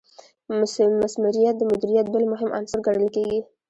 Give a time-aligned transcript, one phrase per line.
[1.03, 3.39] مثمریت د مدیریت بل مهم عنصر ګڼل کیږي.